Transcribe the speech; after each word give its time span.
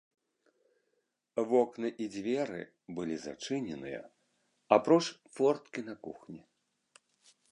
Вокны 1.51 1.87
і 2.05 2.07
дзверы 2.13 2.61
былі 2.99 3.15
зачыненыя, 3.27 4.01
апроч 4.77 5.05
форткі 5.39 5.81
на 5.93 5.99
кухні. 6.09 6.41